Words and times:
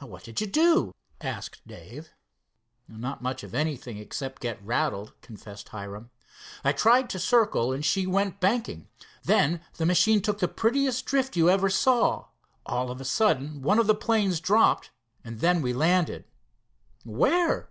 "What 0.00 0.24
did 0.24 0.42
you 0.42 0.46
do?" 0.46 0.94
asked 1.22 1.66
Dave. 1.66 2.12
"Not 2.86 3.22
much 3.22 3.42
of 3.42 3.54
anything, 3.54 3.96
except 3.96 4.42
to 4.42 4.48
get 4.48 4.62
rattled," 4.62 5.18
confessed 5.22 5.70
Hiram. 5.70 6.10
"I 6.62 6.72
tried 6.72 7.08
to 7.08 7.18
circle, 7.18 7.72
and 7.72 7.82
she 7.82 8.06
went 8.06 8.40
banking. 8.40 8.88
Then 9.22 9.62
the 9.78 9.86
Machine 9.86 10.20
took 10.20 10.40
the 10.40 10.48
prettiest 10.48 11.06
drift 11.06 11.34
you 11.34 11.48
ever 11.48 11.70
saw. 11.70 12.26
All 12.66 12.90
of 12.90 13.00
a 13.00 13.06
sudden 13.06 13.62
one 13.62 13.78
of 13.78 13.86
the 13.86 13.94
planes 13.94 14.38
dropped 14.38 14.90
and 15.24 15.40
then 15.40 15.62
we 15.62 15.72
landed." 15.72 16.26
"Where?" 17.02 17.70